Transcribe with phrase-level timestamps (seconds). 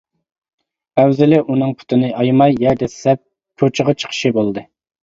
[1.01, 3.23] ئەۋزىلى ئۇنىڭ پۇتىنى ئايىماي يەر دەسسەپ
[3.65, 4.69] كوچىغا چىقىشى بولدى.